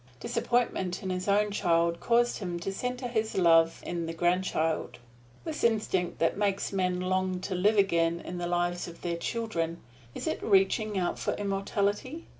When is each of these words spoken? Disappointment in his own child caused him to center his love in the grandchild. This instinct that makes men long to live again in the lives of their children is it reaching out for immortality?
Disappointment 0.19 1.03
in 1.03 1.11
his 1.11 1.27
own 1.27 1.51
child 1.51 1.99
caused 1.99 2.39
him 2.39 2.59
to 2.61 2.73
center 2.73 3.07
his 3.07 3.37
love 3.37 3.81
in 3.85 4.07
the 4.07 4.15
grandchild. 4.15 4.97
This 5.43 5.63
instinct 5.63 6.17
that 6.17 6.35
makes 6.39 6.73
men 6.73 6.99
long 7.01 7.39
to 7.41 7.53
live 7.53 7.77
again 7.77 8.19
in 8.19 8.39
the 8.39 8.47
lives 8.47 8.87
of 8.87 9.01
their 9.03 9.17
children 9.17 9.79
is 10.15 10.25
it 10.25 10.41
reaching 10.41 10.97
out 10.97 11.19
for 11.19 11.35
immortality? 11.35 12.25